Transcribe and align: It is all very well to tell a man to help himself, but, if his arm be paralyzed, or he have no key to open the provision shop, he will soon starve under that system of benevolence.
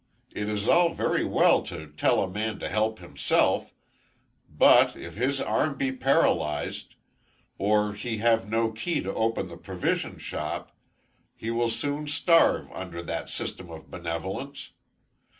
It 0.31 0.49
is 0.49 0.67
all 0.67 0.95
very 0.95 1.23
well 1.23 1.61
to 1.65 1.93
tell 1.95 2.23
a 2.23 2.27
man 2.27 2.57
to 2.57 2.67
help 2.69 2.97
himself, 2.97 3.71
but, 4.49 4.95
if 4.95 5.13
his 5.13 5.39
arm 5.39 5.75
be 5.77 5.91
paralyzed, 5.91 6.95
or 7.59 7.93
he 7.93 8.17
have 8.17 8.49
no 8.49 8.71
key 8.71 9.01
to 9.01 9.13
open 9.13 9.47
the 9.47 9.57
provision 9.57 10.17
shop, 10.17 10.75
he 11.35 11.51
will 11.51 11.69
soon 11.69 12.07
starve 12.07 12.71
under 12.71 13.03
that 13.03 13.29
system 13.29 13.69
of 13.69 13.91
benevolence. 13.91 14.71